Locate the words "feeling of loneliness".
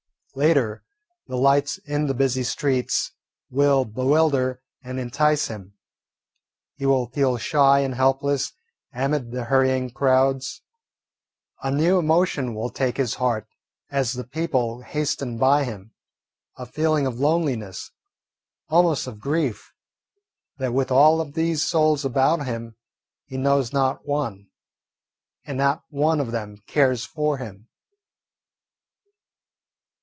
16.65-17.91